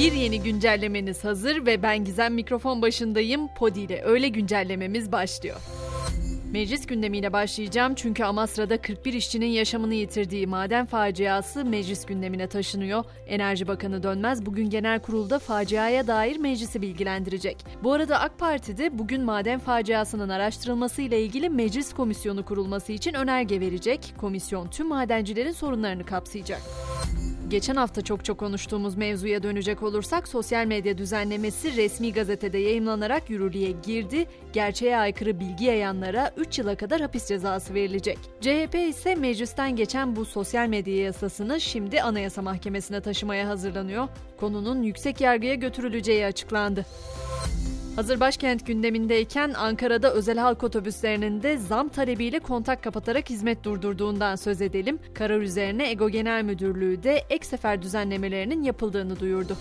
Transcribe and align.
Bir 0.00 0.12
yeni 0.12 0.42
güncellemeniz 0.42 1.24
hazır 1.24 1.66
ve 1.66 1.82
ben 1.82 2.04
Gizem 2.04 2.34
mikrofon 2.34 2.82
başındayım. 2.82 3.48
Podi 3.54 3.80
ile 3.80 4.02
öğle 4.02 4.28
güncellememiz 4.28 5.12
başlıyor. 5.12 5.56
Meclis 6.52 6.86
gündemiyle 6.86 7.32
başlayacağım 7.32 7.94
çünkü 7.94 8.24
Amasra'da 8.24 8.82
41 8.82 9.12
işçinin 9.12 9.46
yaşamını 9.46 9.94
yitirdiği 9.94 10.46
maden 10.46 10.86
faciası 10.86 11.64
meclis 11.64 12.06
gündemine 12.06 12.46
taşınıyor. 12.46 13.04
Enerji 13.26 13.68
Bakanı 13.68 14.02
Dönmez 14.02 14.46
bugün 14.46 14.70
genel 14.70 15.00
kurulda 15.00 15.38
faciaya 15.38 16.06
dair 16.06 16.36
meclisi 16.36 16.82
bilgilendirecek. 16.82 17.56
Bu 17.82 17.92
arada 17.92 18.20
AK 18.20 18.38
Parti'de 18.38 18.98
bugün 18.98 19.22
maden 19.22 19.58
faciasının 19.58 20.28
araştırılması 20.28 21.02
ile 21.02 21.22
ilgili 21.22 21.50
meclis 21.50 21.92
komisyonu 21.92 22.44
kurulması 22.44 22.92
için 22.92 23.14
önerge 23.14 23.60
verecek. 23.60 24.14
Komisyon 24.20 24.68
tüm 24.68 24.88
madencilerin 24.88 25.52
sorunlarını 25.52 26.06
kapsayacak. 26.06 26.60
Geçen 27.50 27.76
hafta 27.76 28.02
çok 28.02 28.24
çok 28.24 28.38
konuştuğumuz 28.38 28.96
mevzuya 28.96 29.42
dönecek 29.42 29.82
olursak 29.82 30.28
sosyal 30.28 30.66
medya 30.66 30.98
düzenlemesi 30.98 31.76
resmi 31.76 32.12
gazetede 32.12 32.58
yayımlanarak 32.58 33.30
yürürlüğe 33.30 33.70
girdi. 33.70 34.26
Gerçeğe 34.52 34.98
aykırı 34.98 35.40
bilgi 35.40 35.64
yayanlara 35.64 36.30
3 36.36 36.58
yıla 36.58 36.74
kadar 36.76 37.00
hapis 37.00 37.28
cezası 37.28 37.74
verilecek. 37.74 38.18
CHP 38.40 38.74
ise 38.74 39.14
meclisten 39.14 39.76
geçen 39.76 40.16
bu 40.16 40.24
sosyal 40.24 40.68
medya 40.68 40.96
yasasını 40.96 41.60
şimdi 41.60 42.02
Anayasa 42.02 42.42
Mahkemesi'ne 42.42 43.00
taşımaya 43.00 43.48
hazırlanıyor. 43.48 44.08
Konunun 44.40 44.82
yüksek 44.82 45.20
yargıya 45.20 45.54
götürüleceği 45.54 46.26
açıklandı. 46.26 46.86
Hazır 47.96 48.20
başkent 48.20 48.66
gündemindeyken 48.66 49.52
Ankara'da 49.56 50.12
özel 50.12 50.38
halk 50.38 50.64
otobüslerinin 50.64 51.42
de 51.42 51.58
zam 51.58 51.88
talebiyle 51.88 52.38
kontak 52.38 52.82
kapatarak 52.82 53.30
hizmet 53.30 53.64
durdurduğundan 53.64 54.36
söz 54.36 54.62
edelim. 54.62 54.98
Karar 55.14 55.40
üzerine 55.40 55.90
Ego 55.90 56.08
Genel 56.10 56.42
Müdürlüğü 56.44 57.02
de 57.02 57.24
ek 57.30 57.46
sefer 57.46 57.82
düzenlemelerinin 57.82 58.62
yapıldığını 58.62 59.20
duyurdu. 59.20 59.56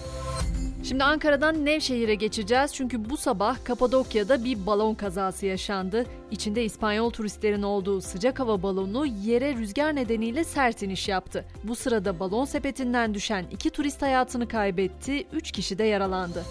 Şimdi 0.83 1.03
Ankara'dan 1.03 1.65
Nevşehir'e 1.65 2.15
geçeceğiz 2.15 2.73
çünkü 2.73 3.09
bu 3.09 3.17
sabah 3.17 3.65
Kapadokya'da 3.65 4.43
bir 4.43 4.65
balon 4.65 4.95
kazası 4.95 5.45
yaşandı. 5.45 6.05
İçinde 6.31 6.63
İspanyol 6.63 7.09
turistlerin 7.09 7.63
olduğu 7.63 8.01
sıcak 8.01 8.39
hava 8.39 8.63
balonu 8.63 9.05
yere 9.05 9.55
rüzgar 9.55 9.95
nedeniyle 9.95 10.43
sert 10.43 10.81
iniş 10.81 11.07
yaptı. 11.07 11.45
Bu 11.63 11.75
sırada 11.75 12.19
balon 12.19 12.45
sepetinden 12.45 13.13
düşen 13.13 13.45
iki 13.51 13.69
turist 13.69 14.01
hayatını 14.01 14.47
kaybetti, 14.47 15.25
üç 15.33 15.51
kişi 15.51 15.77
de 15.77 15.83
yaralandı. 15.83 16.43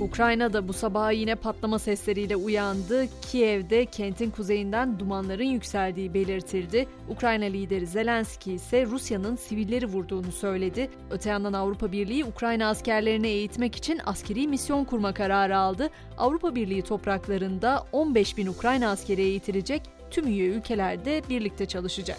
Ukrayna 0.00 0.52
da 0.52 0.68
bu 0.68 0.72
sabah 0.72 1.12
yine 1.12 1.34
patlama 1.34 1.78
sesleriyle 1.78 2.36
uyandı. 2.36 3.06
Kiev'de 3.22 3.86
kentin 3.86 4.30
kuzeyinden 4.30 4.98
dumanların 4.98 5.44
yükseldiği 5.44 6.14
belirtildi. 6.14 6.86
Ukrayna 7.08 7.44
lideri 7.44 7.86
Zelenski 7.86 8.52
ise 8.52 8.86
Rusya'nın 8.86 9.36
sivilleri 9.36 9.86
vurduğunu 9.86 10.32
söyledi. 10.32 10.90
Öte 11.10 11.30
yandan 11.30 11.52
Avrupa 11.52 11.92
Birliği 11.92 12.24
Ukrayna 12.24 12.68
askerlerini 12.68 13.26
eğitmek 13.26 13.76
için 13.76 14.00
askeri 14.06 14.48
misyon 14.48 14.84
kurma 14.84 15.14
kararı 15.14 15.58
aldı. 15.58 15.90
Avrupa 16.18 16.54
Birliği 16.54 16.82
topraklarında 16.82 17.84
15 17.92 18.36
bin 18.36 18.46
Ukrayna 18.46 18.90
askeri 18.90 19.22
eğitilecek, 19.22 19.82
tüm 20.10 20.26
üye 20.26 20.46
ülkelerde 20.46 21.22
birlikte 21.30 21.66
çalışacak. 21.66 22.18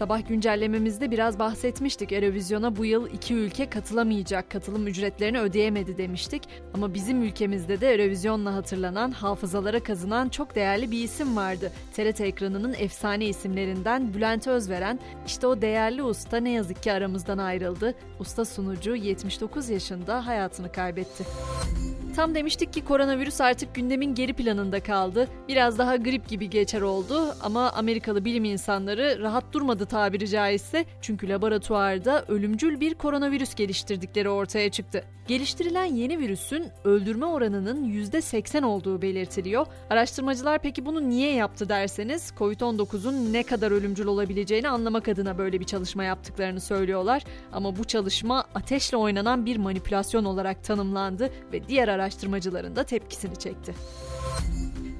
Sabah 0.00 0.28
güncellememizde 0.28 1.10
biraz 1.10 1.38
bahsetmiştik. 1.38 2.12
Eurovizyona 2.12 2.76
bu 2.76 2.84
yıl 2.84 3.06
iki 3.06 3.34
ülke 3.34 3.70
katılamayacak, 3.70 4.50
katılım 4.50 4.86
ücretlerini 4.86 5.40
ödeyemedi 5.40 5.98
demiştik. 5.98 6.42
Ama 6.74 6.94
bizim 6.94 7.22
ülkemizde 7.22 7.80
de 7.80 7.92
Eurovizyonla 7.92 8.54
hatırlanan, 8.54 9.10
hafızalara 9.10 9.82
kazınan 9.82 10.28
çok 10.28 10.54
değerli 10.54 10.90
bir 10.90 11.04
isim 11.04 11.36
vardı. 11.36 11.72
TRT 11.94 12.20
ekranının 12.20 12.74
efsane 12.78 13.26
isimlerinden 13.26 14.14
Bülent 14.14 14.46
Özveren. 14.46 14.98
İşte 15.26 15.46
o 15.46 15.62
değerli 15.62 16.02
usta 16.02 16.36
ne 16.36 16.50
yazık 16.50 16.82
ki 16.82 16.92
aramızdan 16.92 17.38
ayrıldı. 17.38 17.94
Usta 18.18 18.44
sunucu 18.44 18.94
79 18.94 19.68
yaşında 19.68 20.26
hayatını 20.26 20.72
kaybetti. 20.72 21.24
Tam 22.16 22.34
demiştik 22.34 22.72
ki 22.72 22.84
koronavirüs 22.84 23.40
artık 23.40 23.74
gündemin 23.74 24.14
geri 24.14 24.32
planında 24.32 24.80
kaldı. 24.80 25.28
Biraz 25.48 25.78
daha 25.78 25.96
grip 25.96 26.28
gibi 26.28 26.50
geçer 26.50 26.80
oldu 26.80 27.34
ama 27.42 27.70
Amerikalı 27.70 28.24
bilim 28.24 28.44
insanları 28.44 29.18
rahat 29.20 29.52
durmadı 29.52 29.86
tabiri 29.86 30.28
caizse. 30.28 30.84
Çünkü 31.00 31.28
laboratuvarda 31.28 32.24
ölümcül 32.28 32.80
bir 32.80 32.94
koronavirüs 32.94 33.54
geliştirdikleri 33.54 34.28
ortaya 34.28 34.70
çıktı. 34.70 35.04
Geliştirilen 35.26 35.84
yeni 35.84 36.18
virüsün 36.18 36.66
öldürme 36.84 37.26
oranının 37.26 37.84
%80 37.84 38.64
olduğu 38.64 39.02
belirtiliyor. 39.02 39.66
Araştırmacılar 39.90 40.58
peki 40.58 40.86
bunu 40.86 41.08
niye 41.08 41.34
yaptı 41.34 41.68
derseniz 41.68 42.32
COVID-19'un 42.38 43.32
ne 43.32 43.42
kadar 43.42 43.70
ölümcül 43.70 44.06
olabileceğini 44.06 44.68
anlamak 44.68 45.08
adına 45.08 45.38
böyle 45.38 45.60
bir 45.60 45.64
çalışma 45.64 46.04
yaptıklarını 46.04 46.60
söylüyorlar. 46.60 47.22
Ama 47.52 47.76
bu 47.76 47.84
çalışma 47.84 48.44
ateşle 48.54 48.96
oynanan 48.96 49.46
bir 49.46 49.56
manipülasyon 49.56 50.24
olarak 50.24 50.64
tanımlandı 50.64 51.30
ve 51.52 51.68
diğer 51.68 51.88
araştırmacıların 52.00 52.76
da 52.76 52.84
tepkisini 52.84 53.36
çekti. 53.36 53.74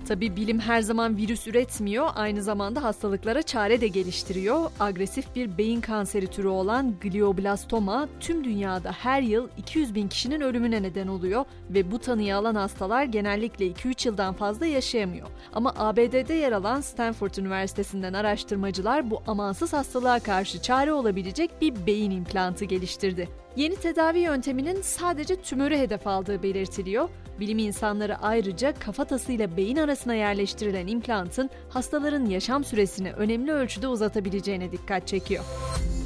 Tabi 0.09 0.37
bilim 0.37 0.59
her 0.61 0.81
zaman 0.81 1.17
virüs 1.17 1.47
üretmiyor, 1.47 2.09
aynı 2.15 2.43
zamanda 2.43 2.83
hastalıklara 2.83 3.43
çare 3.43 3.81
de 3.81 3.89
geliştiriyor. 3.89 4.71
Agresif 4.81 5.37
bir 5.37 5.59
beyin 5.59 5.81
kanseri 5.81 6.27
türü 6.27 6.49
olan 6.49 6.95
glioblastoma 7.01 8.09
tüm 8.21 8.45
dünyada 8.45 8.93
her 8.93 9.23
yıl 9.23 9.49
200 9.59 9.95
bin 9.95 10.09
kişinin 10.09 10.41
ölümüne 10.41 10.83
neden 10.83 11.07
oluyor 11.07 11.45
ve 11.71 11.91
bu 11.91 11.99
tanıyı 11.99 12.37
alan 12.37 12.55
hastalar 12.55 13.05
genellikle 13.05 13.67
2-3 13.67 14.09
yıldan 14.09 14.35
fazla 14.35 14.67
yaşayamıyor. 14.67 15.29
Ama 15.53 15.75
ABD'de 15.77 16.35
yer 16.35 16.53
alan 16.53 16.81
Stanford 16.81 17.35
Üniversitesi'nden 17.35 18.13
araştırmacılar 18.13 19.11
bu 19.11 19.23
amansız 19.27 19.73
hastalığa 19.73 20.19
karşı 20.19 20.63
çare 20.63 20.93
olabilecek 20.93 21.51
bir 21.61 21.87
beyin 21.87 22.11
implantı 22.11 22.65
geliştirdi. 22.65 23.29
Yeni 23.57 23.77
tedavi 23.77 24.19
yönteminin 24.19 24.83
sadece 24.83 25.37
tümörü 25.37 25.77
hedef 25.77 26.07
aldığı 26.07 26.43
belirtiliyor. 26.43 27.09
Bilim 27.41 27.59
insanları 27.59 28.19
ayrıca 28.19 28.75
kafatasıyla 28.75 29.57
beyin 29.57 29.77
arasına 29.77 30.15
yerleştirilen 30.15 30.87
implantın 30.87 31.51
hastaların 31.69 32.27
yaşam 32.27 32.65
süresini 32.65 33.13
önemli 33.13 33.53
ölçüde 33.53 33.89
uzatabileceğine 33.89 34.73
dikkat 34.73 35.07
çekiyor. 35.07 35.45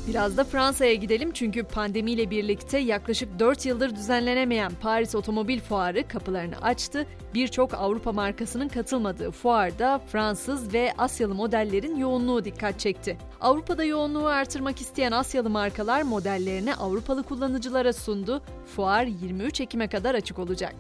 Biraz 0.08 0.36
da 0.36 0.44
Fransa'ya 0.44 0.94
gidelim 0.94 1.32
çünkü 1.32 1.62
pandemiyle 1.62 2.30
birlikte 2.30 2.78
yaklaşık 2.78 3.38
4 3.38 3.66
yıldır 3.66 3.96
düzenlenemeyen 3.96 4.72
Paris 4.80 5.14
Otomobil 5.14 5.60
Fuarı 5.60 6.08
kapılarını 6.08 6.56
açtı. 6.62 7.06
Birçok 7.34 7.74
Avrupa 7.74 8.12
markasının 8.12 8.68
katılmadığı 8.68 9.30
fuarda 9.30 9.98
Fransız 9.98 10.74
ve 10.74 10.92
Asyalı 10.98 11.34
modellerin 11.34 11.96
yoğunluğu 11.96 12.44
dikkat 12.44 12.80
çekti. 12.80 13.18
Avrupa'da 13.40 13.84
yoğunluğu 13.84 14.26
artırmak 14.26 14.80
isteyen 14.80 15.12
Asyalı 15.12 15.50
markalar 15.50 16.02
modellerini 16.02 16.74
Avrupalı 16.74 17.22
kullanıcılara 17.22 17.92
sundu. 17.92 18.42
Fuar 18.76 19.04
23 19.04 19.60
Ekim'e 19.60 19.88
kadar 19.88 20.14
açık 20.14 20.38
olacak. 20.38 20.74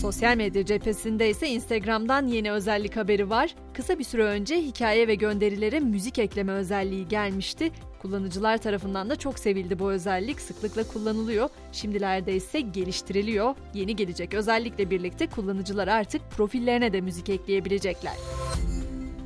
Sosyal 0.00 0.36
medya 0.36 0.64
cephesinde 0.64 1.30
ise 1.30 1.48
Instagram'dan 1.48 2.26
yeni 2.26 2.52
özellik 2.52 2.96
haberi 2.96 3.30
var. 3.30 3.54
Kısa 3.74 3.98
bir 3.98 4.04
süre 4.04 4.24
önce 4.24 4.56
hikaye 4.56 5.08
ve 5.08 5.14
gönderilere 5.14 5.80
müzik 5.80 6.18
ekleme 6.18 6.52
özelliği 6.52 7.08
gelmişti. 7.08 7.70
Kullanıcılar 8.02 8.58
tarafından 8.58 9.10
da 9.10 9.16
çok 9.16 9.38
sevildi 9.38 9.78
bu 9.78 9.92
özellik. 9.92 10.40
Sıklıkla 10.40 10.82
kullanılıyor. 10.82 11.48
Şimdilerde 11.72 12.36
ise 12.36 12.60
geliştiriliyor. 12.60 13.54
Yeni 13.74 13.96
gelecek 13.96 14.34
özellikle 14.34 14.90
birlikte 14.90 15.26
kullanıcılar 15.26 15.88
artık 15.88 16.30
profillerine 16.30 16.92
de 16.92 17.00
müzik 17.00 17.28
ekleyebilecekler. 17.28 18.14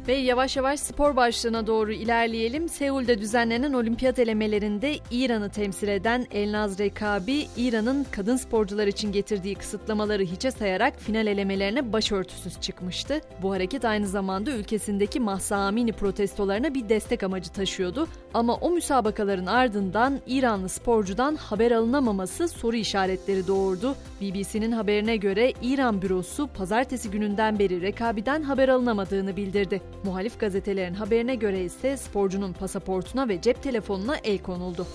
Ve 0.08 0.12
yavaş 0.12 0.56
yavaş 0.56 0.80
spor 0.80 1.16
başlığına 1.16 1.66
doğru 1.66 1.92
ilerleyelim. 1.92 2.68
Seul'de 2.68 3.18
düzenlenen 3.18 3.72
olimpiyat 3.72 4.18
elemelerinde 4.18 4.94
İran'ı 5.10 5.50
temsil 5.50 5.88
eden 5.88 6.26
Elnaz 6.30 6.78
Rekabi, 6.78 7.46
İran'ın 7.56 8.06
kadın 8.10 8.36
sporcular 8.36 8.86
için 8.86 9.12
getirdiği 9.12 9.54
kısıtlamaları 9.54 10.22
hiçe 10.22 10.50
sayarak 10.50 11.00
final 11.00 11.26
elemelerine 11.26 11.92
başörtüsüz 11.92 12.60
çıkmıştı. 12.60 13.20
Bu 13.42 13.52
hareket 13.52 13.84
aynı 13.84 14.06
zamanda 14.06 14.50
ülkesindeki 14.50 15.20
Mahsa 15.20 15.56
Amini 15.56 15.92
protestolarına 15.92 16.74
bir 16.74 16.88
destek 16.88 17.22
amacı 17.22 17.52
taşıyordu. 17.52 18.08
Ama 18.34 18.54
o 18.56 18.70
müsabakaların 18.70 19.46
ardından 19.46 20.20
İranlı 20.26 20.68
sporcudan 20.68 21.36
haber 21.36 21.70
alınamaması 21.70 22.48
soru 22.48 22.76
işaretleri 22.76 23.46
doğurdu. 23.46 23.96
BBC'nin 24.20 24.72
haberine 24.72 25.16
göre 25.16 25.52
İran 25.62 26.02
bürosu 26.02 26.46
pazartesi 26.46 27.10
gününden 27.10 27.58
beri 27.58 27.80
Rekabi'den 27.80 28.42
haber 28.42 28.68
alınamadığını 28.68 29.36
bildirdi. 29.36 29.91
Muhalif 30.04 30.40
gazetelerin 30.40 30.94
haberine 30.94 31.34
göre 31.34 31.64
ise 31.64 31.96
sporcunun 31.96 32.52
pasaportuna 32.52 33.28
ve 33.28 33.40
cep 33.40 33.62
telefonuna 33.62 34.16
el 34.16 34.38
konuldu. 34.38 34.86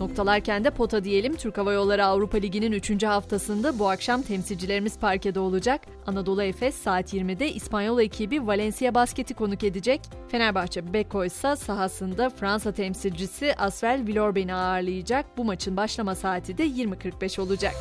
Noktalarken 0.00 0.64
de 0.64 0.70
pota 0.70 1.04
diyelim. 1.04 1.36
Türk 1.36 1.58
Hava 1.58 1.72
Yolları 1.72 2.04
Avrupa 2.04 2.38
Ligi'nin 2.38 2.72
3. 2.72 3.02
haftasında 3.02 3.78
bu 3.78 3.88
akşam 3.88 4.22
temsilcilerimiz 4.22 4.98
parkede 4.98 5.40
olacak. 5.40 5.80
Anadolu 6.06 6.42
Efes 6.42 6.74
saat 6.74 7.14
20'de 7.14 7.52
İspanyol 7.52 8.00
ekibi 8.00 8.46
Valencia 8.46 8.94
Basket'i 8.94 9.34
konuk 9.34 9.64
edecek. 9.64 10.00
Fenerbahçe 10.28 10.92
Beko 10.92 11.24
ise 11.24 11.56
sahasında 11.56 12.30
Fransa 12.30 12.72
temsilcisi 12.72 13.54
Asvel 13.54 14.06
Villeurbanne'i 14.06 14.54
ağırlayacak. 14.54 15.26
Bu 15.36 15.44
maçın 15.44 15.76
başlama 15.76 16.14
saati 16.14 16.58
de 16.58 16.66
20.45 16.66 17.40
olacak. 17.40 17.74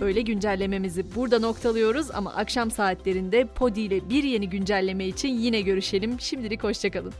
Öyle 0.00 0.20
güncellememizi 0.20 1.14
burada 1.14 1.38
noktalıyoruz 1.38 2.10
ama 2.10 2.34
akşam 2.34 2.70
saatlerinde 2.70 3.44
Podi 3.44 3.80
ile 3.80 4.10
bir 4.10 4.24
yeni 4.24 4.50
güncelleme 4.50 5.06
için 5.06 5.28
yine 5.28 5.60
görüşelim. 5.60 6.20
Şimdilik 6.20 6.64
hoşçakalın. 6.64 7.12